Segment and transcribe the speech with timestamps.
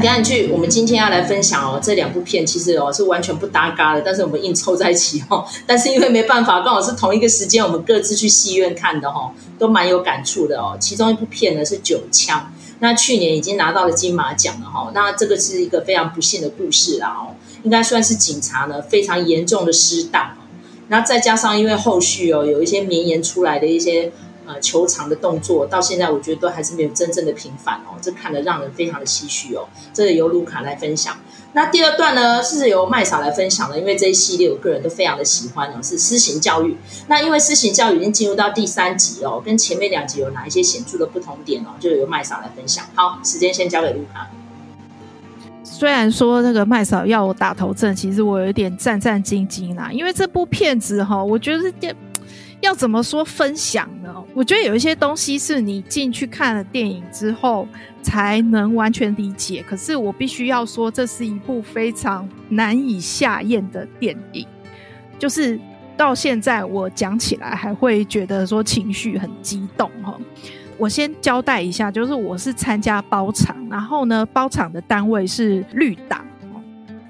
[0.00, 5.44] 点看剧，我们今天要来分享哦，这两部片其实哦是完全不搭嘎的，但是我们硬凑在一起哦。
[5.66, 10.76] 但是因为没办法，刚好是同一个时间，我们各自去戏院看的哦，都蛮有感触的哦。
[10.80, 12.40] 其中一部片呢是《九枪》，
[12.80, 14.90] 那去年已经拿到了金马奖了哈。
[14.94, 20.32] 那这个是一个非常不幸的故事啦哦，应该算是警察呢非常严重的失当。
[20.88, 24.12] 那再加上因为后续哦有一些绵延出来的一些。
[24.48, 29.68] 呃，求偿的动作到现在，我觉得都还是没有真正的平反哦，这看得让人非常的唏嘘哦。
[29.92, 31.14] 这个由卢卡来分享。
[31.52, 36.78] 那第二段呢，是由麦嫂来分享的，因为这一系列我个人都非常的喜欢哦，是私刑教育。
[37.08, 42.86] 那因为私刑教育已经进入到第三集哦，跟前面两集有哪一些显著的不同点哦，就由麦嫂来分享。
[42.94, 44.26] 好，时间先交给卢卡。
[45.62, 51.94] 虽然说那个麦嫂要我打头阵，其实我有点战战兢兢啦，因为这部片子哈，我觉得这。
[52.60, 54.12] 要怎么说分享呢？
[54.34, 57.66] 我觉得有一些东西是你进去看了电影之后
[58.02, 59.64] 才能完全理解。
[59.66, 64.46] 可是我必须要说，这是一部非常难以下咽的电影，
[65.18, 65.58] 就是
[65.96, 70.18] 到现在我讲起来还会觉得说情绪很激动哈。
[70.76, 76.24] 我先交代一下，就是我是参加包场，然后呢，包场的单位是绿党。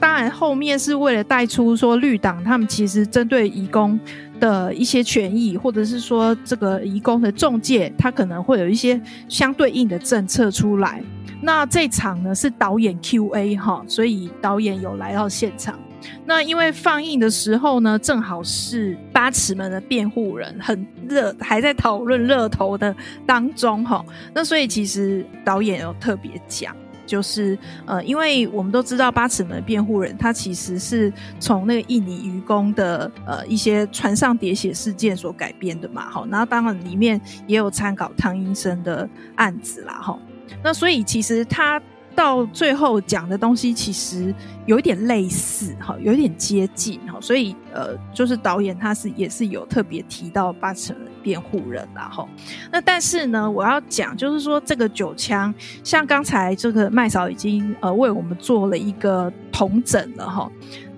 [0.00, 3.98] 当然后面是为了带出说绿党他们其实针对移工。
[4.38, 11.02] 的一些权益，或者是说这个移工的中介，他可能会有一些相对应的政策出来。
[11.40, 15.78] 那这场呢是导演 Q&A 哈，所以导演有来到现场。
[16.24, 22.94] 那因为放映的时候呢，正好是八尺门的辩护人很热，还在讨论热头的
[23.26, 24.04] 当中哈。
[24.32, 26.74] 那所以其实导演有特别讲。
[27.08, 40.18] 就是呃，因为我们都知道八尺门辩护人，他其实是从那个印尼渔工的呃一些船上喋血事件所改编的嘛，好，然后当然里面也有参考汤英生的案子啦，哈，
[40.62, 41.82] 那所以其实他。
[42.18, 44.34] 到最后讲的东西其实
[44.66, 52.28] 有一点类似哈，有一点接近哈，所以呃，就是导演他是也是有特别提到八尺门辩护人啦哈。
[52.72, 55.54] 那但是呢，我要讲就是说这个九枪，
[55.84, 60.50] 像刚才这个麦嫂已经呃为我们做了一个同整了哈。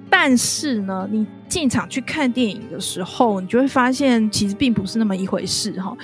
[0.08, 5.94] 但是呢，你进场去看电影的时候，你就会发现其实并不是那么一回事哈。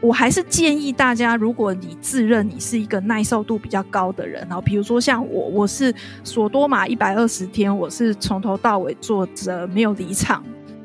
[0.00, 5.92] 我还是建议大家，如果你自认你是一个耐受度比较高的人，然后比如说像我，我是
[6.22, 10.44] 索多玛一百二十天，我是从头到尾坐着没有离场，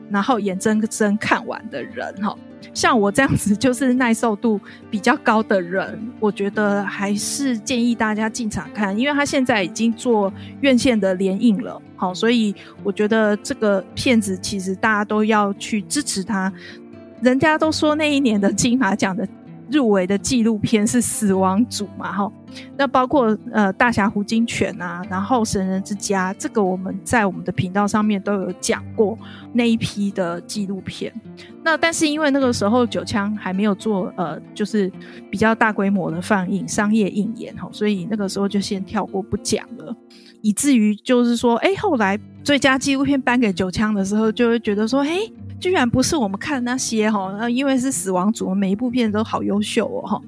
[0.10, 2.36] 然后眼睁睁看完的人哈。
[2.74, 4.60] 像我这样子就是耐受度
[4.90, 16.52] 比较高的人，我觉得还是建议大家进场看，因为他现在已经做院线的联映了，好，所以我觉得这个片子其实大家都要去支持他。
[17.24, 19.28] 人家都说那一年的金马奖的
[19.72, 22.32] 入围的纪录片是《死亡组》嘛，哈，
[22.78, 29.18] 那包括呃《大侠胡金銓》啊，然后《神人之家》，这个我们在我们的频道上面都有讲过
[29.54, 31.12] 那一批的纪录片。
[31.64, 34.92] 那但是因为那个时候九枪还没有做呃，就是
[35.32, 39.96] 比较大规模的放映、商业映演哈，所以那个时候就先跳过不讲了，
[40.44, 45.18] 以至于就是说，哎，后来最佳纪录片颁给九枪的时候，就会觉得说，哎。
[45.60, 50.22] 居然不是我们看的那些哈，因为是死亡组，每一部片都好优秀哦哈。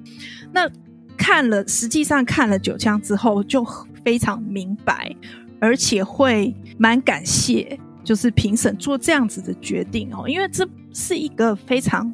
[0.54, 0.66] 那
[1.18, 3.62] 看了，实际上看了九枪之后，就
[4.06, 5.14] 非常明白，
[5.60, 12.14] 而且会蛮感谢，就是评审做这样子的决定哦，因为这是一个非常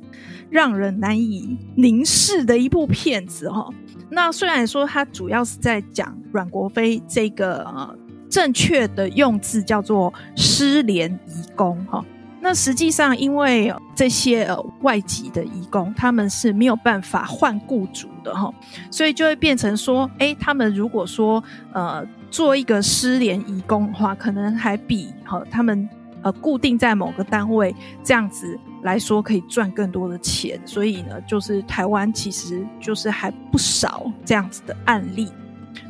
[0.50, 3.69] 让人难以凝视的一部片子哈。
[4.11, 7.95] 那虽然说它主要是在讲阮国飞这个呃
[8.29, 12.03] 正确的用字叫做失联移工哈。
[12.44, 18.51] 那实际上，因为这些呃外籍的移工，他们是没有办法换雇主的哈，
[18.89, 25.88] 所以就会变成说，诶，他们如果说呃做一个失联移工的话，可能还比哈他们
[26.23, 30.59] 呃固定在某个单位这样子来说可以赚更多的钱。
[30.66, 35.29] 所以呢，就是台湾其实就是还不少这样子的案例，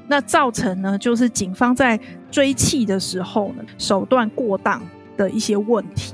[0.08, 2.00] 那造成呢，就是警方在
[2.30, 4.82] 追缉的时候呢，手段过当
[5.18, 6.14] 的一些问题。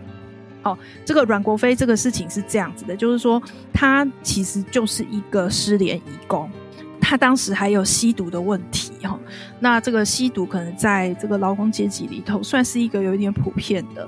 [0.64, 3.42] 哦，这个阮国飞这个事情是这样子的，就是说
[3.72, 6.50] 他其实就是一个失联遗工，
[7.00, 9.18] 他当时还有吸毒的问题哈、
[9.62, 14.06] 那这个吸毒可能在这个劳工阶级里头算是一个有一点普遍的。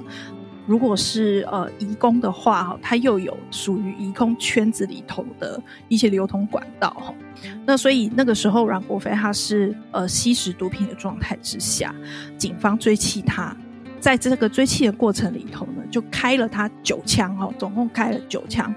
[0.70, 7.12] 如果是呃移工的话哈，他又有属于移工圈子里头的一些流通管道哈。
[7.66, 11.92] 那所以那个时候阮国飞他是呃吸食毒品的状态之下，
[12.38, 13.58] 警方追缉他。
[14.00, 18.72] 在这个追缉的过程里头呢，就开了他九枪哦，总共开了九枪，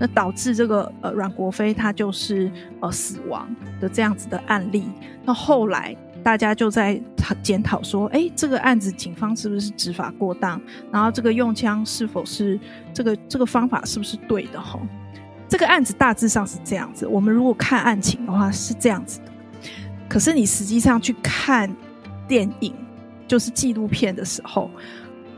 [0.00, 2.50] 那导致这个呃阮国飞他就是
[2.80, 3.48] 呃死亡
[3.80, 4.84] 的这样子的案例。
[5.24, 5.96] 那后来
[6.26, 7.00] 大家就在
[7.40, 10.60] 检讨说，哎，这个案子警方是不是执法过当？
[10.90, 12.58] 然后这个用枪是否是
[12.92, 14.60] 这个这个方法是不是对的？
[14.60, 14.76] 哈，
[15.48, 17.06] 这个案子大致上是这样子。
[17.06, 19.30] 我们如果看案情的话是这样子的，
[20.08, 21.72] 可是你实际上去看
[22.26, 22.74] 电影，
[23.28, 24.68] 就是纪录片的时候，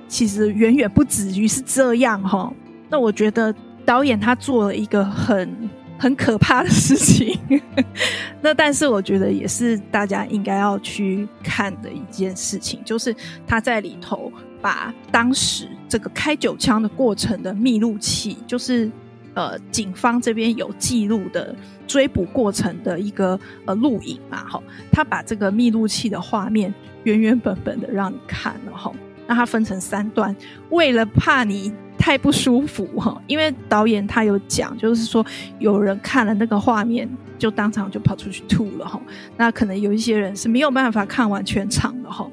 [0.09, 2.51] 其实远远不止于是这样哈。
[2.89, 3.55] 那我觉得
[3.85, 5.69] 导演他做了一个很。
[5.99, 7.39] 很可怕的事情，
[8.41, 13.15] 那但是我觉得也是大家应该要去看的一件事情，就是
[13.47, 18.89] 他在里头把当时这个开九枪的过程的密录器，就是
[19.35, 21.55] 呃警方这边有记录的
[21.87, 24.63] 追捕过程的一个呃录影嘛，哈，
[24.93, 26.73] 他把这个密录器的画面
[27.03, 28.93] 原原本本的让你看了哈，
[29.27, 30.35] 那他分成三段，
[30.71, 31.73] 为了怕你。
[32.09, 35.23] 太不舒服哈，因为导演他有讲，就是说
[35.59, 37.07] 有人看了那个画面，
[37.39, 38.99] 就当场就跑出去吐了哈。
[39.37, 42.27] 那可能有一些人是没有办法看完全场的哈，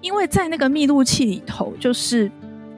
[0.00, 2.28] 因为在那个密录器里头，就是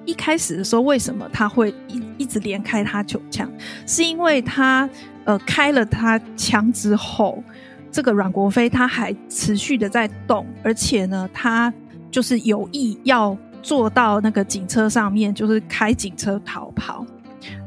[0.05, 3.51] 一开始的时候，为什么他会一一直连开他九枪，
[3.87, 4.87] 是因为他
[5.25, 7.43] 呃开了他枪之后，
[7.91, 11.73] 这个阮国飞他还持续的在动，而且呢，他
[12.11, 13.35] 就是有意要。
[13.67, 17.05] 坐到那个警车上面，就是开警车逃跑。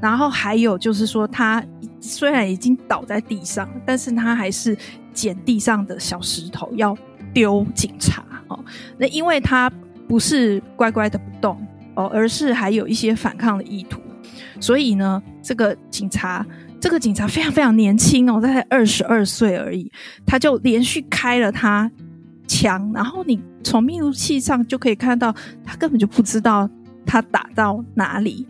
[0.01, 1.61] 然后还有就是说，他
[1.99, 4.77] 虽然已经倒在地上，但是他还是
[5.13, 6.97] 捡地上的小石头要
[7.33, 8.57] 丢警察哦。
[8.97, 9.69] 那因为他
[10.07, 11.61] 不是乖乖的不动
[11.95, 13.99] 哦，而是还有一些反抗的意图，
[14.61, 16.45] 所以呢，这个警察，
[16.79, 19.91] 这个警察非常非常年轻哦，他才二十二岁而已，
[20.25, 21.91] 他就连续开了他。
[22.49, 26.67] 枪，然后你从密录器上就可以看到，他根本就不知道
[27.05, 28.47] 他打到哪里，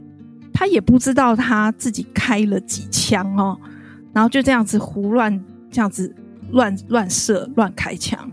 [0.53, 3.59] 他也不知道他自己开了几枪哦，
[4.13, 6.15] 然后就这样子胡乱这样子
[6.51, 8.31] 乱乱射乱开枪，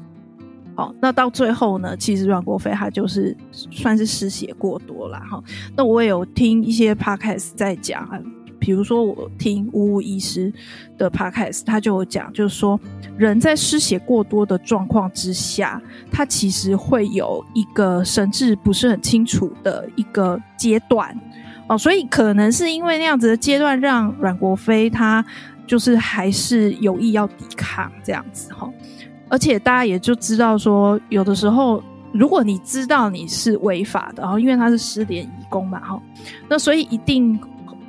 [0.77, 5.43] 哦，那到最后呢，其实阮国飞他就是算是失血过多了哈。
[5.77, 8.09] 那我也有听一些 podcast 在讲。
[8.59, 10.53] 比如说，我听吴吴医师
[10.99, 12.79] 的 podcast，他就有讲，就是说，
[13.17, 15.81] 人在失血过多的状况之下，
[16.11, 21.15] 他其实会有一个神志不是很清楚的一个阶段
[21.69, 25.25] 哦，所以可能是因为那样子的阶段，让阮国飞他
[25.67, 28.71] 就是还是有意要抵抗这样子哈。
[29.29, 31.83] 而且大家也就知道说，有的时候
[32.13, 36.03] 如果你知道你是违法的，然后因为他是失联移工嘛哈，
[36.49, 37.39] 那所以一定。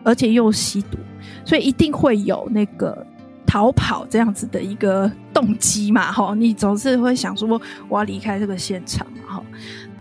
[0.07, 0.97] 而且又吸毒，
[1.43, 3.05] 所以一定会有那个
[3.45, 6.09] 逃跑这样子的一个动机嘛？
[6.13, 7.59] 哈，你总是会想说
[7.89, 9.05] 我要离开这个现场？
[9.27, 9.43] 哈，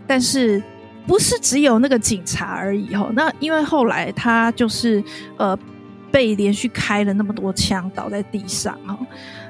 [0.07, 0.63] 但是
[1.05, 2.95] 不是只有那个警察而已？
[2.95, 5.03] 哈，那因为后来他就是
[5.35, 5.57] 呃
[6.09, 8.97] 被连续开了那么多枪，倒在地上哈，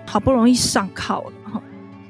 [0.07, 1.61] 好不容易上铐了哈，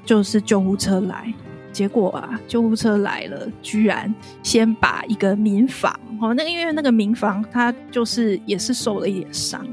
[0.05, 1.33] 就是救护车来。
[1.77, 9.63] 结果啊，救护车来了，居然先把一个民房哦，那个因为那个民房他就是也是受了一点伤，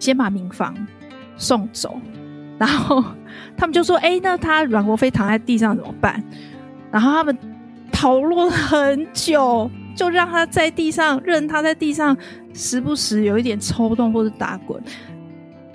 [0.00, 0.74] 先把民房
[1.36, 2.00] 送走，
[2.58, 3.00] 然后
[3.56, 6.20] 他们就说：“哎，那他阮国飞躺在地上怎么办？”
[6.90, 7.38] 然后他们
[7.92, 12.16] 讨论很久，就让他在地上，任他在地上
[12.54, 14.82] 时不时有一点抽动或者打滚，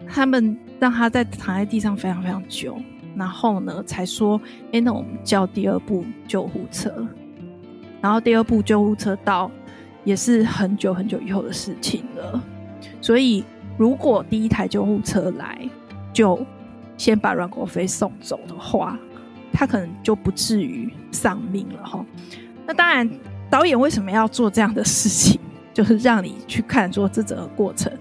[0.05, 2.77] 他们让他在躺在地上非常非常久。
[3.15, 4.39] 然后呢，才说，
[4.71, 7.07] 哎，那我们叫第二部救护车。
[7.99, 9.51] 然后第二部救护车到，
[10.03, 12.43] 也是很久很久以后的事情了。
[12.99, 13.43] 所以，
[13.77, 15.69] 如果第一台救护车来，
[16.11, 16.43] 就
[16.97, 18.97] 先把阮国飞送走的话，
[19.53, 22.03] 他可能就不至于丧命了哈。
[22.65, 23.07] 那当然，
[23.49, 25.39] 导演为什么要做这样的事情，
[25.71, 27.91] 就是让你去看说这整个过程。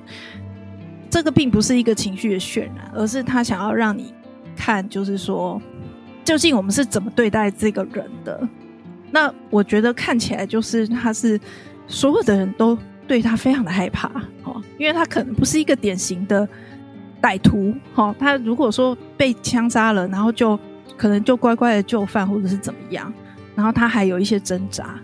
[1.10, 4.14] 这个并不是一个情绪的渲染，而是他想要让你。
[4.60, 5.60] 看，就是说，
[6.22, 8.46] 究竟我们是怎么对待这个人的？
[9.10, 11.40] 那我觉得看起来就是他是
[11.86, 12.76] 所有的人都
[13.08, 14.08] 对他非常的害怕
[14.44, 16.46] 哦，因为他可能不是一个典型的
[17.22, 18.14] 歹徒哦。
[18.18, 20.58] 他如果说被枪杀了，然后就
[20.96, 23.10] 可能就乖乖的就范，或者是怎么样，
[23.54, 25.00] 然后他还有一些挣扎，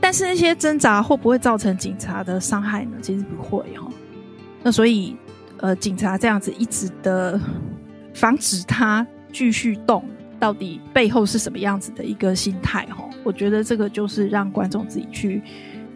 [0.00, 2.92] 但是那些挣扎会不会造成警察的伤害呢？
[3.02, 3.90] 其实不会哦。
[4.62, 5.16] 那所以
[5.58, 7.38] 呃，警察这样子一直的。
[8.14, 10.04] 防止他继续动，
[10.38, 12.86] 到底背后是什么样子的一个心态？
[12.86, 15.42] 哈，我觉得这个就是让观众自己去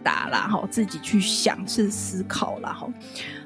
[0.03, 2.89] 打啦，哈，自己去想，是思考啦，哈。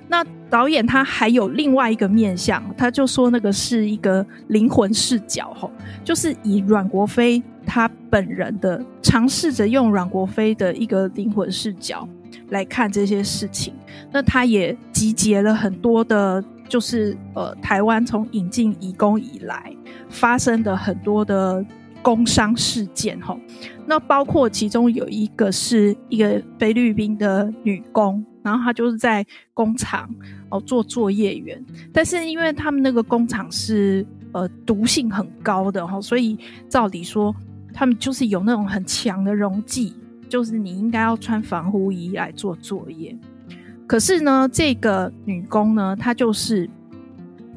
[0.09, 5.71] 那导演他还有另外一个面向，他就说那个是一个灵魂视角，哈，
[6.05, 12.09] 就是以阮国飞他本人的尝试着用阮国飞的一个灵魂视角
[12.49, 13.75] 来看这些事情。
[14.11, 16.45] 那他也集结了很多的。
[16.69, 19.75] 就是呃，台湾从引进移工以来
[20.09, 21.65] 发生的很多的
[22.03, 23.39] 工伤事件哈。
[23.87, 30.09] 那包括其中有一个是一个菲律宾的女工，然后她就是在工厂
[30.51, 37.35] 哦做作业员，但是因为他们那个工厂是呃毒性很高的哈，所以照理说
[37.73, 39.95] 他们就是有那种很强的溶剂，
[40.29, 43.17] 就是你应该要穿防护衣来做作业。
[43.89, 46.69] 可是呢，这个女工呢，她就是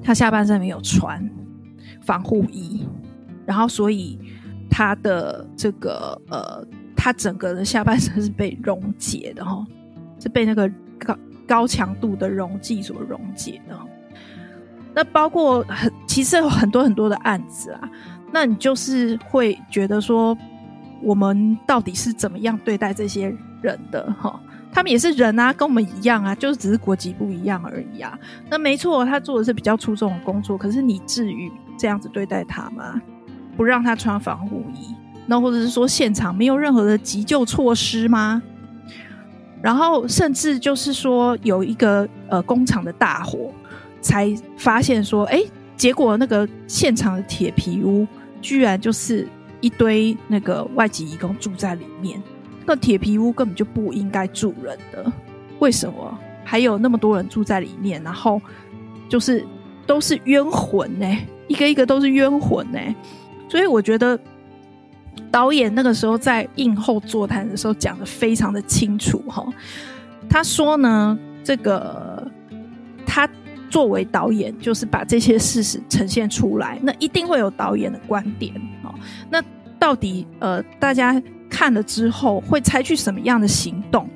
[0.01, 1.29] 她下半身没有穿
[2.01, 2.87] 防护衣，
[3.45, 4.17] 然后所以
[4.69, 9.61] 她的这个呃，她整个的下半身是被溶解的哈，
[10.21, 13.77] 是被那个高高强度的溶剂所溶解的。
[14.93, 17.89] 那包括很其实有很多很多的案子啊，
[18.31, 20.37] 那你就是会觉得说，
[21.01, 24.39] 我们到底是怎么样对待这些人的哈？
[24.73, 28.17] 他们也是人啊，跟我们一样啊，就是只是国籍不一样而已啊。
[28.49, 33.01] 那没错，他做的是比较出众的工作，可是你至于这样子对待他吗？
[33.57, 34.95] 不让他穿防护衣，
[35.27, 38.41] 那或者是说现场没有任何的急救措施吗？
[39.61, 43.51] 然后甚至就是说有一个呃工厂的大火，
[43.99, 45.43] 才发现说，哎，
[45.75, 48.07] 结果那个现场的铁皮屋
[48.41, 49.27] 居然就是
[49.59, 52.19] 一堆那个外籍移工住在里面。
[52.65, 55.11] 那铁皮屋根本就不应该住人的，
[55.59, 58.01] 为什么还有那么多人住在里面？
[58.03, 58.39] 然后
[59.09, 59.43] 就是
[59.87, 62.79] 都是冤魂呢，一个一个都是冤魂呢。
[63.49, 64.17] 所以我觉得
[65.31, 69.45] 导演那个时候在映后座谈的时候讲得非常的清楚哈。
[70.29, 72.31] 他说呢，这个
[73.05, 73.27] 他
[73.69, 78.53] 作为导演，就是把这些事实呈现出来，那一定会有导演的观点。
[79.29, 79.43] 那
[79.79, 81.21] 到底呃大家？
[81.61, 84.09] 看了之后会采取什么样的行动？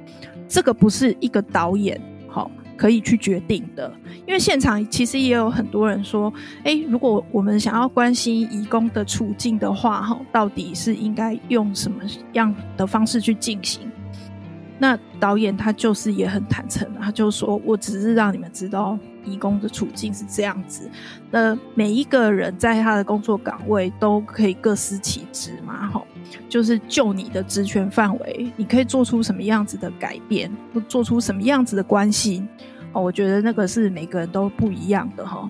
[0.48, 3.94] 这个不是一个导演好可以去决定的，
[4.26, 6.34] 因为现场其实也有很多人说，
[6.64, 12.02] 诶，如果我们想要关心移工的处境的话，哈，到底是应该用什么
[12.34, 13.92] 样的方式去进行？
[14.80, 20.90] 那导演他就是也很坦诚，他就说我只是让你们知道移工的处境是这样子。
[21.32, 26.02] 那每一个人在他的工作岗位都可以各司其职嘛，哈。
[26.50, 30.52] 就是就你的职权范围，你可以做出什么样子的改变，
[30.88, 32.44] 做出什么样子的关系
[32.94, 33.02] 哦。
[33.02, 35.50] 我觉得那个是每个人都不一样的哈。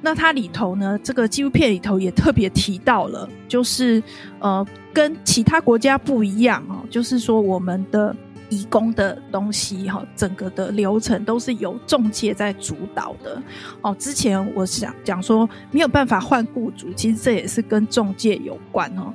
[0.00, 4.02] 那它里头呢，这个纪录片里头也特别提到了，就是
[4.38, 8.14] 呃，跟其他国家不一样哦，就是说我们的
[8.50, 13.42] 移工的东西哈，整个的流程都是由中介在主导的
[13.80, 13.94] 哦。
[13.98, 19.12] 之前我想讲说没有办法换雇主，其实这也是跟中介有关哦。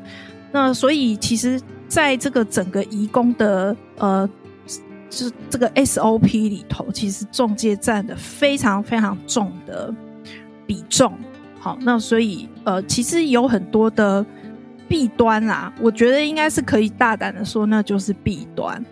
[0.51, 4.27] 那所以，其实在这个整个移工的呃，
[5.09, 9.93] 就是这个 SOP 里头，其实中介占的非常非常重的
[10.65, 11.13] 比重。
[11.59, 14.25] 好，那所以呃，其实有很多的
[14.89, 18.83] 弊端啊，我觉得应该是可以大胆的说，那就是弊端，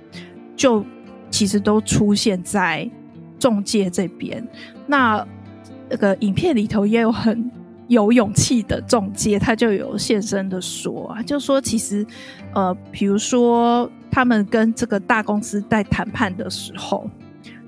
[0.56, 0.86] 就
[1.30, 2.89] 其实都出现在
[3.38, 4.48] 中介这边。
[4.86, 5.27] 那
[5.89, 7.51] 那个影片里头也有很。
[7.89, 12.06] 有勇气的中介，他就有现身的说啊，就说其实，
[12.54, 17.10] 呃，比如说他们跟这个大公司在谈判的时候，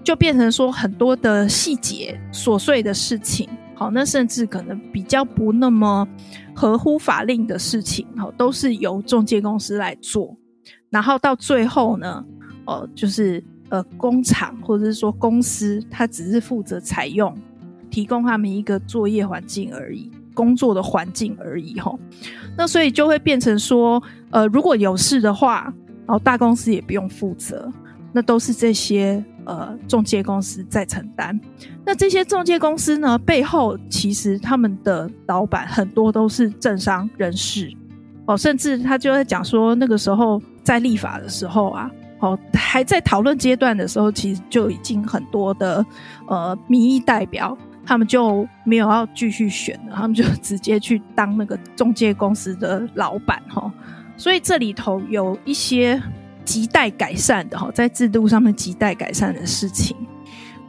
[0.03, 3.47] 就变成说很多的细节琐碎的事情，
[3.79, 6.05] 好，那甚至可能比较不那么
[6.53, 10.35] 合乎法令的事情，好，都是由中介公司来做，
[10.89, 12.25] 然后到最后呢，
[12.65, 17.33] 呃，就是呃工厂或者是说公司，他只是负责采用。
[17.89, 21.97] 提供他们一个作业环境而已，工作的环境而已，吼。
[22.55, 25.73] 那所以就会变成说，呃，如果有事的话，
[26.05, 27.71] 然后大公司也不用负责，
[28.13, 31.39] 那都是这些呃中介公司在承担。
[31.85, 37.73] 那这些中介公司呢，背后其实他们的老板很多都是政商人士，
[38.25, 41.89] 哦，甚至他就在讲说，那个时候在立法的时候啊。
[42.21, 45.85] 哦，还在讨论阶段的时候，其实就已经很多的
[46.27, 53.71] 呃民意代表，他们就没有要继续选了，他们就直接去当那个中介公司的老板哈。
[54.17, 55.97] 所以这里头有一些
[56.45, 59.95] 亟待改善的哈，在制度上面亟待改善的事情。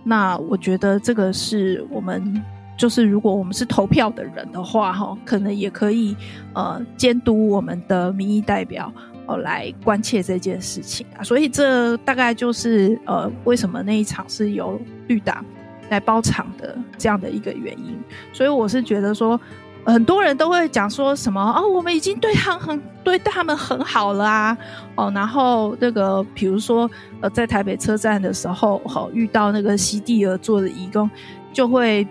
[0.04, 2.42] 那我觉得这个是我们
[2.76, 6.16] 就是如果我们是投票的人的话哈，可能也可以
[6.54, 8.92] 呃监督我们的民意代表
[9.26, 9.36] 哦。
[9.36, 15.44] 来关切这件事情啊，所以这大概就是呃，为什么那一场是由绿党
[15.90, 17.98] 来包场的这样的一个原因。
[18.32, 19.38] 所以我是觉得说，
[19.84, 24.56] 很多人都会讲说什么哦，我们已经对他很对他们很好了啊，
[24.94, 26.88] 哦，然后那个比如说
[27.20, 31.10] 呃，在台北车站的时候，哦，遇到那个席地而坐的义工，
[31.52, 32.06] 就会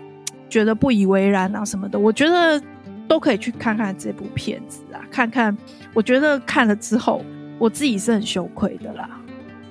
[0.48, 1.98] 觉得不以为然啊什么的。
[1.98, 2.60] 我觉得
[3.06, 5.56] 都可以去看看这部片子啊，看看。
[5.94, 7.24] 我觉得看了之后，
[7.58, 9.08] 我自己是很羞愧的啦。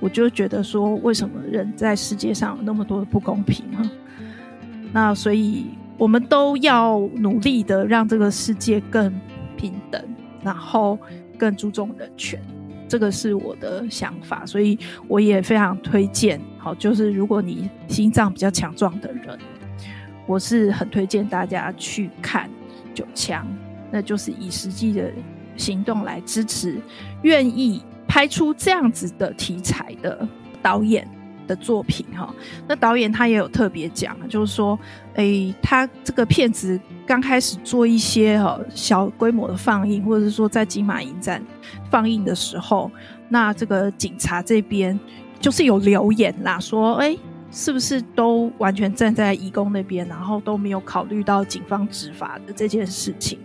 [0.01, 3.83] 我就觉得说，为什么人在世界上有那么多的不公平啊？
[4.91, 5.67] 那所以
[5.99, 9.13] 我们都要努力的让这个世界更
[9.57, 10.01] 平等，
[10.41, 10.97] 然后
[11.37, 12.41] 更注重人权。
[12.87, 16.39] 这个是我的想法，所以我也非常推荐。
[16.57, 19.37] 好，就是如果你心脏比较强壮的人，
[20.25, 22.49] 我是很推荐大家去看
[22.95, 23.45] 《九枪》，
[23.91, 25.11] 那就是以实际的
[25.57, 26.79] 行动来支持
[27.23, 30.27] 愿意拍出这样子的题材的
[30.61, 31.07] 导演
[31.49, 32.05] 的作品。
[32.15, 32.33] 哈，
[32.67, 34.79] 那导演他也有特别讲，就是说，
[35.15, 41.43] 诶，他这个片子刚开始做一些哈小规模的放映，或者是说在金马影展
[41.89, 42.91] 放映的时候，
[43.27, 44.97] 那这个警察这边
[45.41, 47.17] 就是有留言啦，说，诶，
[47.51, 53.39] 是不是都完全站在义工那边，然后都没有考虑到警方执法的这件事情？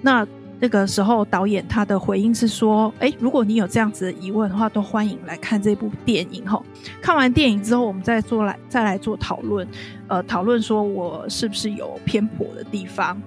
[0.00, 0.26] 那。
[0.58, 6.46] 那个时候，导演他的回应是说：“诶，如果你有这样子的疑问的话，都欢迎来看这部电影。
[6.48, 6.64] 吼，
[7.02, 9.68] 看完电影之后，我们再做来再来做讨论，
[10.08, 13.20] 呃，讨论说我是不是有偏颇的地方。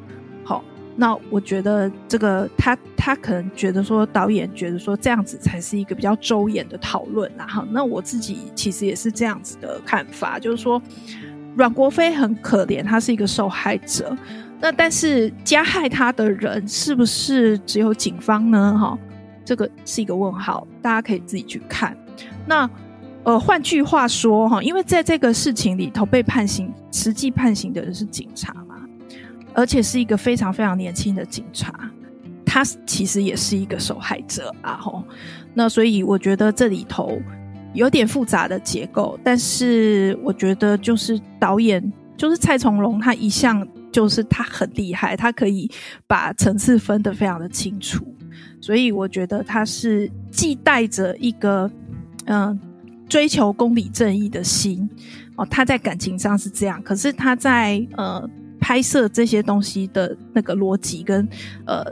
[0.44, 0.64] 好，
[0.96, 7.46] 那我觉得这个他他可能觉得说，导演觉得说这样子才是一个比较周延的讨论啦。
[7.48, 10.82] 哈，那我自己其实也是这样子的看法，就是说，
[11.56, 14.18] 阮国飞很可怜，他是一个受害者。”
[14.62, 18.78] 那但是加害他的人是不是只有警方呢？
[18.78, 19.00] 哈，
[19.46, 21.96] 这个是一个问号，大家可以自己去看。
[22.46, 22.70] 那
[23.24, 28.76] 呃，换句话说哈，因为在这个事情里头被判刑，实际判刑的人是警察嘛，
[29.54, 31.74] 而且是一个非常非常年轻的警察，
[32.46, 34.74] 他其实也是一个受害者啊。
[34.74, 35.02] 哈，
[35.54, 37.18] 那所以我觉得这里头
[37.74, 41.82] 有点复杂的结构，但是我觉得就是导演
[42.18, 43.66] 就是蔡从龙，他一向。
[43.92, 45.70] 就是他很厉害，他可以
[46.08, 48.06] 把层次分得非常的清楚，
[48.62, 51.70] 所以我觉得他是既带着一个
[52.26, 52.60] 嗯、
[53.08, 54.88] 追求公理正义的心
[55.36, 61.28] 哦，他在感情上是这样，可是他在呃拍摄这些东西的那个逻辑跟
[61.66, 61.84] 呃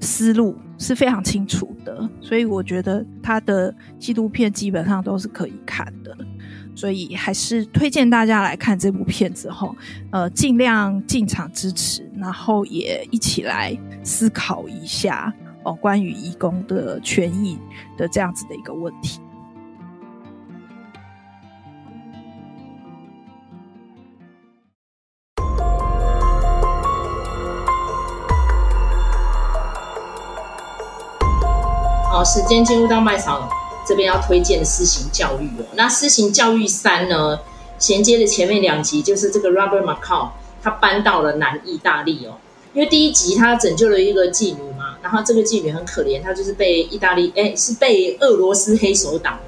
[0.00, 6.16] 思路是非常清楚的，所以我觉得他的纪录片基本上都是可以看的。
[6.74, 9.74] 所以还是推荐大家来看这部片子齁，
[10.10, 15.32] 呃，尽量进场支持，然后也一起来思考一下
[15.64, 17.58] 哦，关于义工的权益
[17.96, 19.20] 的这样子的一个问题。
[32.10, 33.63] 好，时间进入到麦场了。
[33.86, 37.38] 这边要推荐的私刑教育哦，那私刑教育三呢，
[37.78, 40.30] 衔接的前面两集就是这个 Robert McCall
[40.62, 42.36] 他搬到了南意大利哦，
[42.72, 49.38] 因为第一集他拯救了一个妓女嘛，然后这个妓女很可怜，她就是被意大利哎是被俄罗斯黑手党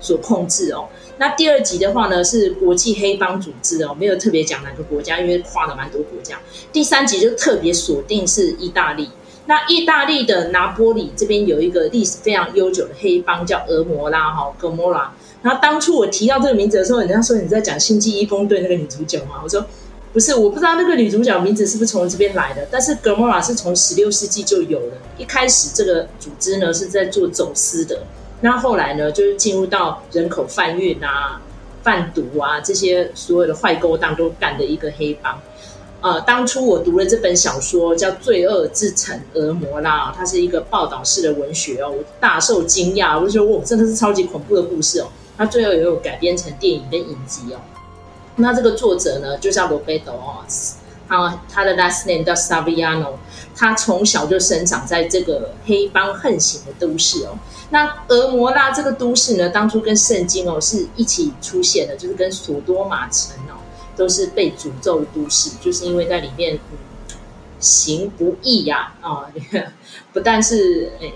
[0.00, 0.88] 所控制哦。
[1.18, 6.40] 那第二集的话呢是国际黑帮组织哦，没有特别讲哪个国家，因为跨了蛮多国家。
[6.72, 9.10] 第三集就特别锁定是意大利。
[9.46, 15.12] 那意大利的拿波里这边有一个历史非常悠久的黑帮，叫俄摩拉哈，哥摩拉。
[15.42, 19.40] 然后当初我提到这个名字的时候，人家说你在讲《星际异攻队》那个女主角嘛？
[19.42, 19.66] 我说
[20.12, 22.68] 不是，我不知道那个女主角名字是不是从这边来的。
[22.70, 28.04] 但是哥摩拉是从十六世纪就有了，一开始这个组织呢是在做走私的，
[28.42, 31.40] 那后来呢就是进入到人口贩运啊、
[31.82, 35.36] 贩毒啊这些所有的坏勾当都干的一个黑帮。
[36.02, 45.06] 呃，当初我读了这本小说，叫《罪恶之城俄摩拉》，它是一个报道式的文学哦，我大受惊讶，我就觉得哇，真的是超级恐怖的故事哦。
[45.38, 47.60] 它最后也有改编成电影跟影集哦。
[48.34, 50.42] 那这个作者呢，就叫罗贝多哦，
[51.08, 53.12] 他他的 last name 叫 Saviano，
[53.54, 57.38] 他从小就生长在这个黑帮横行的都市哦。
[57.70, 63.61] 那俄摩拉这个都市呢，当初跟圣经哦是一起出现的，就是跟索多玛城哦。
[63.96, 66.78] 都是被诅咒的都市，就是因为在里面，嗯、
[67.60, 69.26] 行不义呀，啊，
[70.12, 71.14] 不但是诶、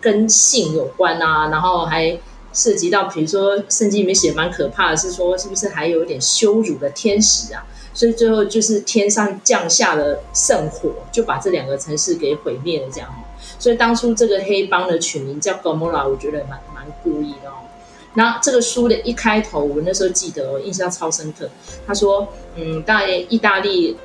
[0.00, 2.18] 跟性有关啊，然后还
[2.52, 7.66] 涉及到，比如说圣经里面写蛮可怕的，是说是不是还有点羞辱的天使啊？
[7.94, 13.08] 所以最后就是天上降下了圣火，就把这两个城市给毁灭了，这样。
[13.58, 17.54] 所以当初这个黑帮的取名叫 Gomorrah，我觉得蛮蛮故意的哦。
[18.18, 21.48] 那这个书的一开头，我那时候记得，我印象超深刻。
[21.86, 22.26] 他说
[22.58, 23.96] ：“嗯，在意大利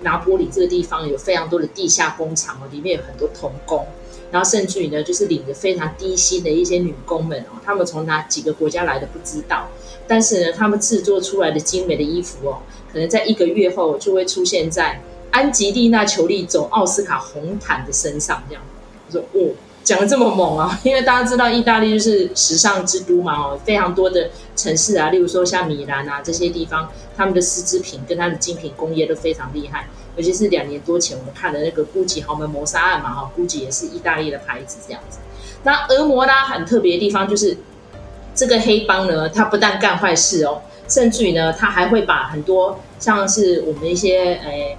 [0.00, 3.86] 拿波里这个地方有非常多的地下工厂哦，里面有很多童工，
[4.30, 9.68] 然后甚至于呢，就是领着非常低薪的一些女工们哦，他们从哪几个国家来的不知道，
[10.08, 14.98] 但是呢，他们制作出来的精美的衣服哦，可能在一个月后就会出现在
[15.32, 18.62] 安吉丽娜·裘丽走奥斯卡红毯的身上，这样。
[19.06, 19.52] 我说哦，
[19.90, 20.78] 讲的这么猛啊！
[20.84, 29.88] 因为大家知道意大利就是时尚之都嘛，哦，非常多的城市啊，例如说像米兰啊这些地方，他们的丝织品跟他的精品工业都非常厉害。
[30.14, 35.18] 尤其是两年多前我们看的那个 GUCCI 豪门谋杀案嘛，哈，GUCCI 也是意大利的牌子这样子。
[35.64, 37.56] 那俄摩拉很特别的地方就是，
[38.32, 44.78] 这个黑帮呢，他不但干坏事哦，甚至于呢，他还会把很多像是我们一些诶、哎、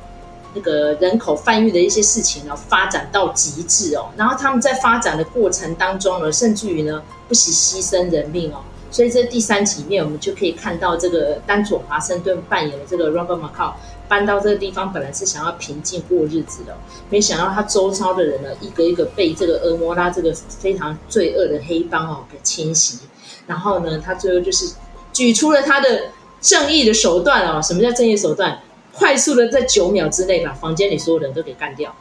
[0.54, 4.10] 那个人口贩运的一些事情呢，发展到极致哦。
[4.18, 8.62] 然后他们在发展的过程当中呢，甚至于呢，不惜牺牲人命哦。
[8.90, 13.74] 所以这第三集面，我们就可以看到这个丹佐华盛顿扮演的这个 Robert McCall。
[14.10, 16.76] 搬到这个地方本来是想要平静过日子的，
[17.10, 23.00] 没想到他周遭的人呢，一个一个被这个俄摩拉这个非常罪恶的黑帮哦给侵袭，
[23.48, 24.74] 然后呢，他最后就是
[25.14, 26.10] 举出了他的
[26.42, 27.62] 正义的手段哦。
[27.62, 28.60] 什么叫正义手段？
[28.94, 31.96] 快速的在九秒之内把房间里所有人都给干掉，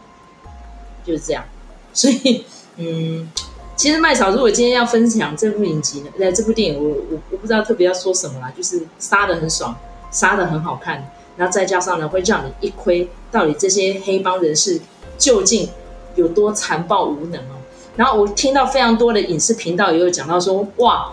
[1.04, 1.44] 就是这样。
[1.92, 2.44] 所以，
[2.76, 3.30] 嗯，
[3.76, 9.74] 其实麦嫂如果今天要分享这部影集呢，在这部电影我，我我不知道特别要说什么啦，就是杀的很爽，
[10.10, 11.10] 杀的很好看。
[11.36, 14.78] 然后再加上呢，会让你一窥到底这些黑帮人士
[15.16, 15.68] 究竟
[16.14, 17.56] 有多残暴无能哦。
[17.96, 21.12] 然后我听到非常多的影视频道也有讲到说，哇，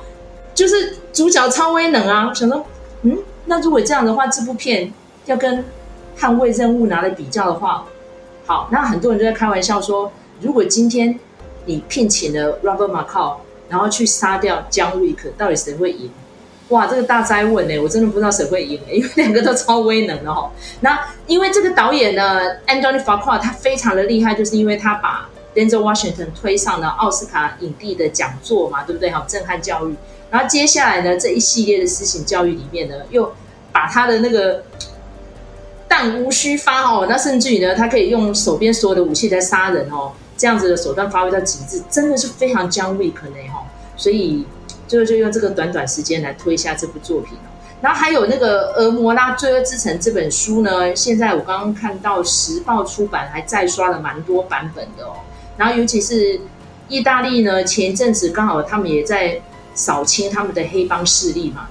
[0.54, 2.28] 就是主角超威能啊！
[2.28, 2.66] 我想说，
[3.04, 4.92] 嗯，那如果这样的话，这部片
[5.28, 5.60] 要跟
[6.18, 7.86] 《捍卫任务》拿来比较的话，
[8.46, 10.12] 好，那很多人就在开玩笑说，
[10.42, 11.18] 如果今天
[11.66, 13.36] 你聘请了 Robert McCall，
[13.70, 16.10] 然后去杀掉 John Wick，到底谁会赢？
[16.70, 20.52] 哇，这个大哉问呢，我真的不知道谁会赢， 因为两个都超威能的哈。
[20.82, 29.10] 那因为这个导演呢，Anthony Fuqua 他非常的厉害，就是因为他把 Denzel Washington 推上了奥斯卡影帝的讲座嘛，对不对？
[29.12, 29.96] 哈，震撼教育。
[30.30, 33.34] 然后接下来呢，这一系列的私刑教育里面呢，又
[33.72, 34.62] 把他的那个
[35.88, 43.65] 弹无虚发哦，那甚至于呢，他可以用手边所有的武器在杀人哦，这样子的手段发挥到极致，真的是非常 John Wick 呢哈。
[43.95, 44.45] 所以。
[44.88, 47.38] 最后就用这个短短时间来推一下这部作品，
[47.82, 55.17] 然后还有那个《俄摩拉：罪恶之城》这本书呢，现在我刚刚看到时报出版还再刷了蛮多版本的哦。
[55.58, 56.39] 然后尤其是
[56.88, 59.41] 意大利呢，前一阵子刚好他们也在
[59.76, 61.67] 扫清他们的黑帮势力嘛。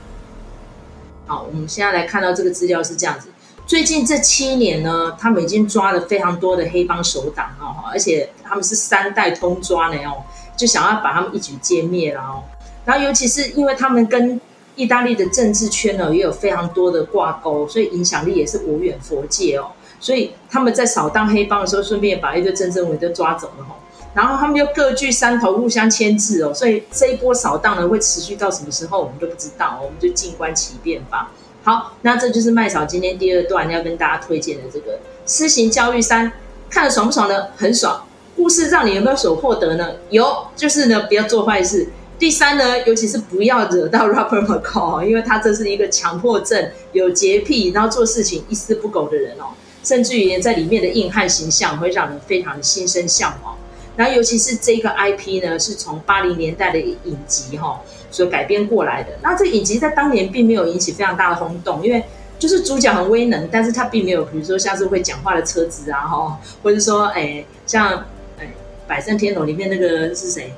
[1.26, 3.28] 好，我们现在来看到这个资料是这样子：
[3.66, 10.22] 最近这七年呢，他们已经抓了非常多的黑帮首党哦，而且他们是三代通抓的哦，
[10.56, 12.44] 就想要把他们一举歼灭了哦。
[12.84, 14.40] 然后，尤其是因为他们跟
[14.76, 19.72] 意大利的政治圈呢，也有非常多的挂钩，所以影响力也是无远佛界哦。
[19.98, 23.74] 所以他们在扫荡黑帮的时候，顺便把一堆政治委都抓走了哈。
[24.14, 26.54] 然后他们又各据山头，互相牵制哦。
[26.54, 29.80] 所以这一波扫荡呢，会持续到什么时候，我们都不知道。
[29.82, 31.32] 我们就静观其变吧。
[31.66, 34.92] 好，那这就是麦嫂今天第二段要跟大家推荐的这个
[35.24, 36.28] 《私刑教育三》，
[36.70, 37.48] 看了爽不爽呢？
[37.56, 38.06] 很爽。
[38.36, 39.94] 故事让你有没有所获得呢？
[40.10, 41.88] 有，就是呢，不要做坏事。
[42.20, 49.46] 第三呢，尤其是不要惹到 Robert McCall，因为他这是一个强迫症、有洁癖，然后做事情一丝不苟的人哦。
[49.82, 53.56] 甚至于在里面的硬汉形象会让人非常的心生向往。
[53.96, 59.10] 然后尤其是这个 IP 呢，是从八零年代的影集哈所改编过来的。
[59.22, 62.04] 那这影集在当年并没有引起非常大的轰动，因为
[62.38, 68.04] 就是主角很威能，但是他并没有比如说像是会讲话的车子啊哈，或者说哎像
[68.38, 68.52] 哎
[68.86, 70.52] 百战天龙里面那个是谁？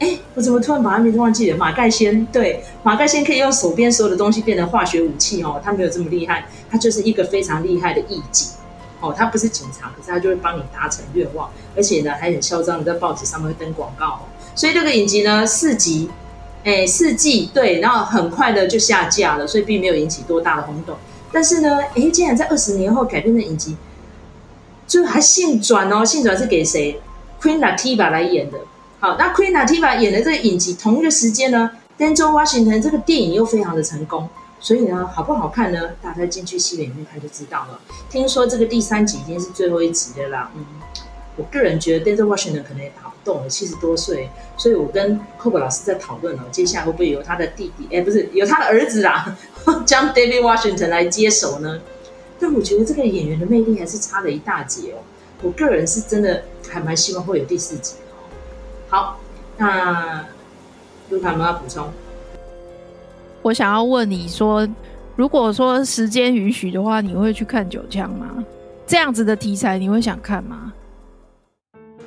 [0.00, 1.56] 哎，我怎么突然把他名字忘记了？
[1.56, 5.60] 马盖先，对，马盖先可以用手边所有的东西变成化学武器哦。
[5.64, 8.48] 他没有这么厉害，他就是一个非常厉害的义警
[9.00, 9.12] 哦。
[9.12, 14.24] 他不是警察，可是他就会帮你达成愿望，而且呢还很嚣张的在报纸上面登广告。
[14.58, 16.10] 所以这个影集呢四集，
[16.64, 20.96] 哎四季对，然后很快的就下架了，所以并没有引起多大的轰动。
[21.30, 23.76] 但是呢，哎，竟然在二十年后改编的影集，
[24.84, 27.00] 就还性转哦，性转是给谁
[27.40, 28.58] ？Queen Latifah 来演的。
[28.98, 35.90] 好，那 Queen Latifah 演的这个影集，同一个时间呢，Denzel Washington 这个电影又非常的成功，所以呢，好不好看呢？
[36.02, 37.80] 大家进去戏院里面看就知道了。
[38.10, 40.50] 听说这个第三集已经是最后一集的啦。
[40.56, 40.64] 嗯，
[41.36, 49.36] 我个人觉得 Denzel Washington 可能也打动了，七十多岁，所以我跟 Coco 老师在讨论了，接下来会不会由他的弟弟，哎，不是，由他的儿子啦，
[49.84, 51.78] 将 David Washington 来接手呢？
[52.40, 54.96] 但我觉得这个演员的魅力还是差了一大截哦。
[55.42, 57.96] 我个人是真的还蛮希望会有第四集。
[58.88, 59.20] 好，
[59.58, 60.24] 那
[61.10, 61.86] 卢卡有没有要补充？
[63.42, 64.66] 我想要问你说，
[65.16, 68.44] 如果说时间允许的话，你会去看九枪吗？
[68.86, 70.72] 这样子的题材你会想看吗？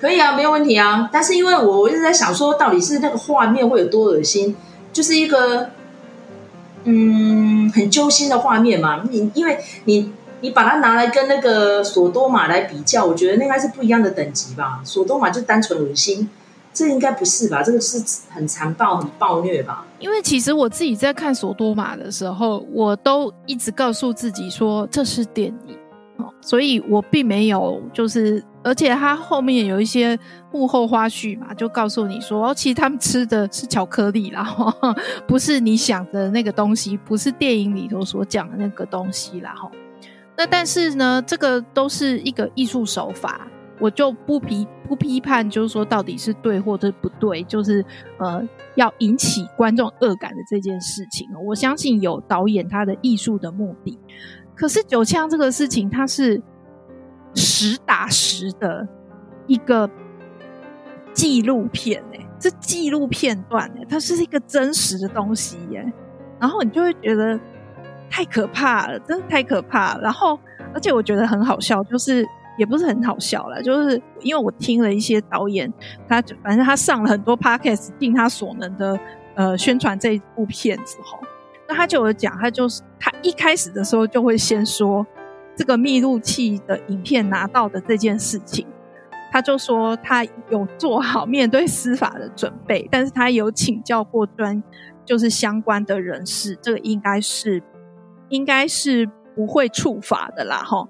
[0.01, 1.07] 可以啊，没有问题啊。
[1.13, 4.55] 但是因为我一直在想说，到底是那个画面会有多恶心，
[4.91, 5.69] 就是一个
[6.85, 9.03] 嗯很揪心的画面嘛。
[9.11, 10.11] 你因为你
[10.41, 14.81] 你把它拿来跟那个索多玛来比较，我觉得那应该是不一样的等级吧。
[14.83, 16.27] 索多玛就单纯恶心，
[16.73, 17.61] 这应该不是吧？
[17.61, 19.85] 这个是很残暴、很暴虐吧？
[19.99, 25.77] 因为其实我自己在看索多玛的时候，我都一直告诉自己说这是电影，
[26.41, 30.17] 所以我并没有就是，而且它后面有一些
[30.51, 34.55] 幕后花絮嘛，就告诉你说，哦，其实他们吃的是巧克力啦，
[35.27, 39.71] 不是你想的那个东西，不是电影里头所讲的那个东西啦，哈。
[40.37, 43.47] 那但是呢，这个都是一个艺术手法，
[43.79, 47.85] 我就不批不批判，就是说到底是对或者不对，就是
[48.17, 48.41] 呃
[48.75, 53.99] 要引起观众恶感的这件事情，我相信有导演他的艺术的目的。
[54.55, 56.41] 可是九枪这个事情，它是
[57.35, 58.87] 实打实的
[59.47, 59.89] 一个
[61.13, 65.93] 纪录片，哎，这纪录片段，哎，它是一个真实的东西，耶。
[66.39, 67.39] 然后你就会觉得。
[68.13, 70.01] 太可怕了，真的太可怕了。
[70.01, 70.37] 然后，
[70.73, 75.71] 而且我觉得很好笑，就是也不是很好笑了，就是因为我听了一些导演，
[76.09, 78.99] 他反正他上了很多 podcast，尽他所能的
[79.35, 81.17] 呃宣传这一部片子齁。
[81.69, 85.07] 那他就有讲，他就是他一开始的时候就会先说
[85.55, 88.67] 这个密录器的影片拿到的这件事情，
[89.31, 94.61] 他就说他有做好面对司法的准备，但是他有请教过专
[95.05, 97.61] 就是相关的人士，这个应该是。
[98.29, 100.87] 应该是不会触法的啦，哈。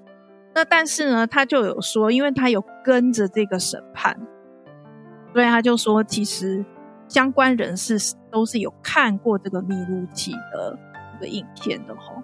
[0.54, 4.16] 那但是呢，他就有说，因为他有跟着这个审判，
[5.32, 6.64] 所以他就说，其实
[7.08, 7.96] 相关人士
[8.30, 10.78] 都是有看过这个密录器的
[11.14, 12.22] 这个影片的，齁。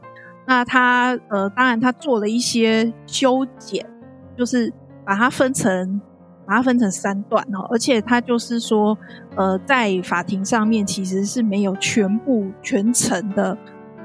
[0.49, 3.87] 那他呃，当然他做了一些修剪，
[4.35, 4.73] 就是
[5.05, 6.01] 把它分成，
[6.45, 8.99] 把它分成三段哦，而且他就是说，
[9.37, 13.57] 呃，在法庭上面其实是没有全部全程的。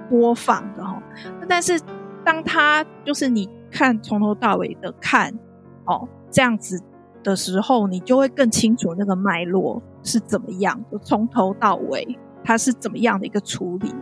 [0.10, 1.02] 播放的哈，
[1.48, 1.80] 但是
[2.26, 5.34] 当他就是你看从头到尾的看
[5.86, 6.80] 哦这样子
[7.24, 13.96] 的时候，你就会更清楚那个脉络是怎么样，就从头到尾它是怎么样的一个处理，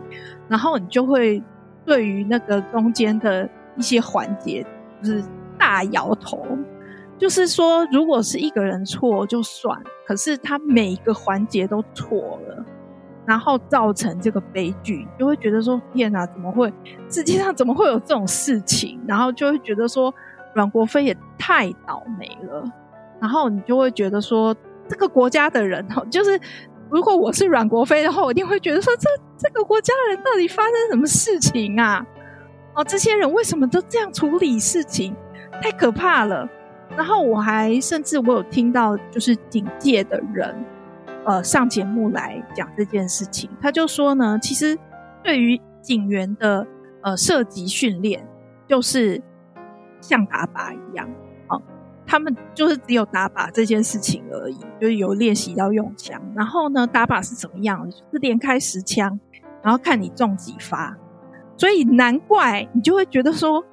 [0.48, 1.42] 然后你就会
[1.84, 4.64] 对于那个中间的一些环节
[5.02, 5.24] 就是
[5.58, 6.44] 大摇头，
[7.18, 12.64] 就是说如果是一个人错就算，可是他每一个环节都错了。
[13.24, 16.72] 然后造成这个悲剧，就会觉得说：天哪，怎么会？
[17.08, 19.00] 世界上怎么会有这种事情？
[19.06, 20.12] 然后就会觉得说，
[20.54, 22.64] 阮国飞也太倒霉了。
[23.20, 24.52] 然后你就会觉得说，
[24.88, 26.36] 这个国家的人，就是
[26.92, 32.06] 如果我是阮国飞的话，我一定会觉得说，这这个国家人到底发生什么事情啊？
[32.74, 35.16] 哦，这些人为什么都这样处理事情？
[35.62, 36.46] 太可怕了。
[36.94, 40.54] 然后我还甚至我有听到，就是警界的人。
[41.24, 44.76] 呃，上节目来讲这件事情，他就说呢，其实
[45.22, 46.66] 对于警员的
[47.00, 48.26] 呃射击训练，
[48.66, 49.22] 就是
[50.00, 51.08] 像打靶一样，
[52.12, 56.20] 他们就是只有打靶这件事情而已，就是有练习要用枪。
[56.36, 57.90] 然后呢，打靶是怎么样？
[57.90, 59.18] 就是连开十枪，
[59.62, 60.94] 然后看你中几发。
[61.56, 63.64] 所以难怪你就会觉得说。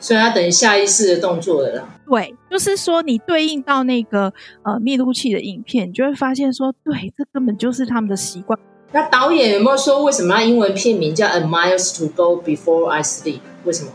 [0.00, 1.84] 所以要等下意识的动作了啦。
[2.10, 4.32] 对，就是说你对应到那个
[4.64, 8.58] 呃密录器的影片，你就会发现说，对，这根本就是他们的习惯。
[8.90, 13.34] 那导演有没有说为什么要英文片名叫《A Miles to Go Before I Sleep》？
[13.62, 13.92] 为什么？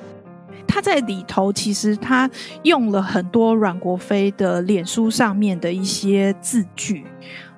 [0.69, 2.29] 他在里头其实他
[2.62, 7.03] 用了很多阮国飞的脸书上面的一些字句，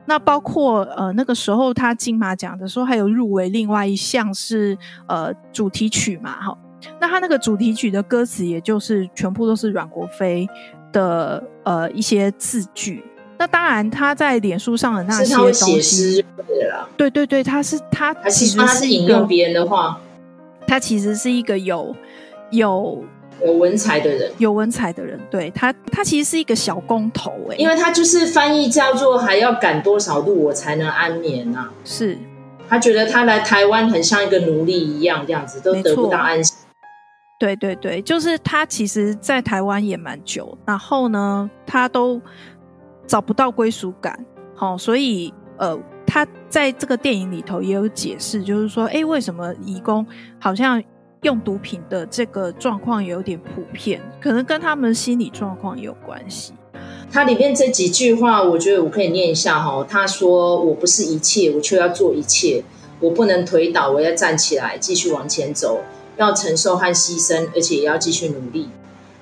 [0.05, 6.57] 那包括呃那个时候他金马奖的时候还有入围另外一项是呃主题曲嘛，哈。
[6.99, 10.47] 那他那个主题曲的歌词，也就是全部都是阮国飞
[10.93, 13.03] 的呃一些字句。
[13.37, 16.23] 那当然，他在脸书上的那些东西，
[16.95, 19.99] 对对对，他是他其实是引用别人的话，
[20.67, 21.95] 他其实是一个有
[22.51, 23.03] 有
[23.43, 25.19] 有文采的人，有文采的人。
[25.29, 32.17] 对他，他其实是一个小工头哎，因为他就是翻译叫做“还要赶多少路我才能安眠”呐，是
[32.69, 36.53] 他觉得他来台湾很像一个奴隶一样，这样子都得不到安息。
[37.39, 42.21] 对对对，就是他其实，在台湾也蛮久，然后呢，他都
[43.07, 50.05] 找不到归属感，好、哦，所以呃，他在这个电影里头也有解释，就是说，哎，为什么移工
[50.39, 50.81] 好像
[51.21, 56.51] 用毒品的这个状况有点普遍，可能跟他们心理状况有关系。
[57.11, 59.85] 他里面这几句话，我觉得我可以念一下哈、哦。
[59.87, 62.63] 他说：“我不是一切，我却要做一切，
[62.99, 65.81] 我不能推倒，我要站起来，继续往前走。”
[66.17, 68.69] 要承受和牺牲，而且也要继续努力。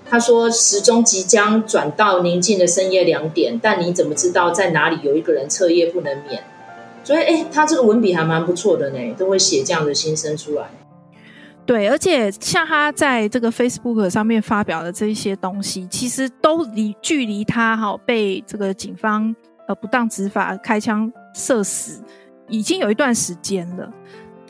[0.10, 6.44] 他说：“时钟即将转到宁静的深夜两点，但你怎么知道在哪里有一个人彻夜不能眠？”
[7.04, 10.70] 所以，哎，他这个文笔还蛮不错的呢，都会写这样的心声出来。
[11.70, 19.36] 对，而且像他在这个 Facebook 上面发表的这一些东西，其实都离距离他哈被这个警方
[19.68, 22.04] 呃不当执法开枪射死
[22.48, 23.88] 已经有一段时间了，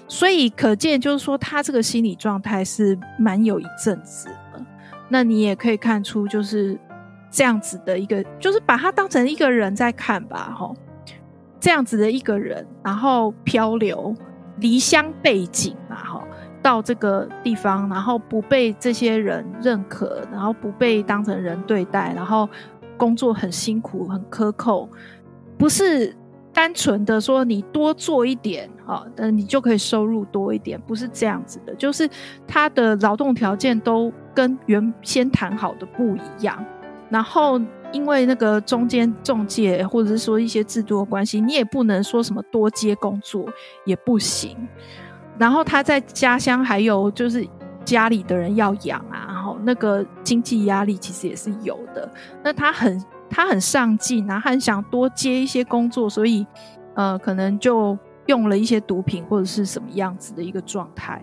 [0.08, 4.66] 所以可见就是说他这个心理状态是蛮有一阵子了。
[5.10, 6.80] 那你也可以看出，就是
[7.30, 10.74] 这样子的一个，就是把他当成一个人在看吧，哈，
[11.60, 14.16] 这样子的一个人，然后漂流
[14.62, 16.26] 离乡背景嘛，哈。
[16.62, 22.48] 到这个地方，然后不被这些人认可，然后不被当成人对待，然后
[22.98, 24.90] 工作很辛苦、很苛扣，
[25.58, 26.16] 不是
[26.52, 31.74] 单纯的说你多做一点啊，那你就可以收入多一点，不是这样子的。
[31.76, 32.10] 就是
[32.46, 36.64] 他的劳动条件都跟原先谈好的不一样，
[37.10, 37.60] 然后
[37.92, 43.46] 因为那个中间中介或者是说一些制度的关系，你也不能说什么多接工作
[43.86, 44.58] 也不行。
[45.40, 47.48] 然后他在家乡还有就是
[47.86, 52.12] 家里的人要养啊，然后那个经济压力其实也是有的。
[52.44, 56.46] 那他很他很上进，然后很想多接一些工作，所以
[56.94, 61.22] 呃可能就用了一些毒品或者是什么样子的一个状态。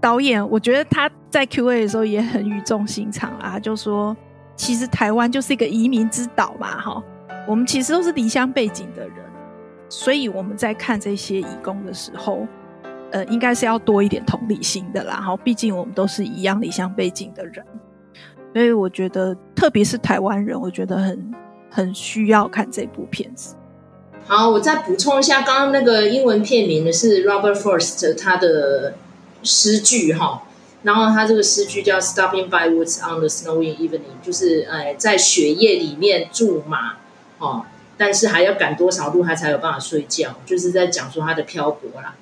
[0.00, 4.14] 导演我觉得他在 Q&A 的时候也很语重心长啊，就说
[4.56, 7.02] 其实台湾就是一个移民之岛嘛，哈，
[7.46, 9.16] 我们其实都是离乡背景的人，
[9.88, 12.46] 所以我们在看这些移工的时候。
[13.12, 17.64] 呃，应该是要多一点同理心的啦，哈，毕竟我们都是一样理想背景的人，
[18.52, 21.34] 所以我觉得，特别是台湾人，我觉得很
[21.70, 23.54] 很需要看这部片子。
[24.26, 28.94] 好，我再补充一下，刚刚那个英文片名的是 Robert Frost 他的
[29.42, 30.42] 诗句哈，
[30.82, 36.96] 然后他这个诗句叫 Stopping by woods on the snowy evening，就是呃在雪夜里面驻马
[37.38, 42.14] 哦，但是还要赶多少路他才有办法睡觉，就是在讲说他的漂泊啦。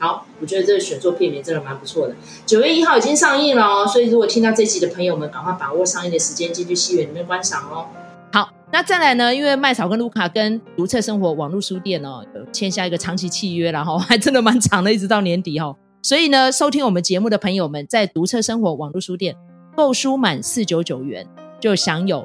[0.00, 2.14] 好，我觉得这个选作片名真的蛮不错的。
[2.46, 7.86] 九月一号已经上映了哦，所以如果听到这集的朋友们，赶快把握上映的时间进去戏院里面观赏哦。
[8.32, 9.34] 好，那再来呢？
[9.34, 15.74] 因为麦草跟卢卡跟读册生活网络书店哦，有签下一个长期契约，然后 还真的蛮长的，一直到年底、哦。
[16.00, 19.34] 所以呢，收听我们节目的朋友们，在读册生活网络书店
[19.74, 21.26] 购书满四九九元，
[21.58, 22.24] 就享有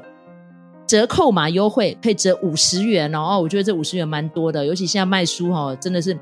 [0.86, 3.40] 折扣码优惠，可以折五十元哦。
[3.42, 6.16] 我觉得这五十元蛮多的，尤其现在卖书哈、哦，真的是。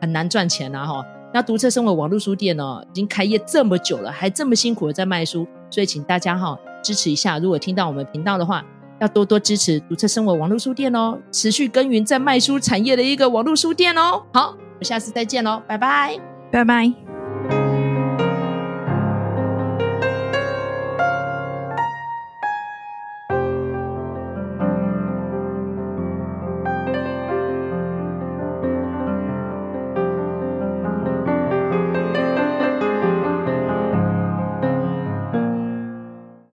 [0.00, 1.04] 很难赚钱呐，哈！
[1.32, 7.38] 那读册生活网络书店呢，已经开业这么久了，还这么辛苦的在卖书，所以请大家哈支持一下。
[7.38, 8.64] 如果听到我们频道的话，
[9.00, 14.22] 要多多支持读册生活网络书店哦，持续耕耘在卖书产业的一个网络书店哦。
[14.32, 16.18] 好，我们下次再见喽，拜拜，
[16.50, 17.05] 拜拜。